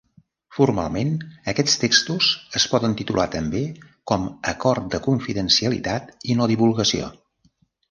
Formalment, 0.59 1.11
aquests 1.53 1.75
textos 1.83 2.29
es 2.61 2.65
poden 2.71 2.97
titular 3.03 3.27
també 3.37 3.63
com 4.13 4.27
Acord 4.55 4.91
de 4.97 5.03
confidencialitat 5.11 6.13
i 6.33 6.41
no 6.43 6.51
divulgació. 6.57 7.15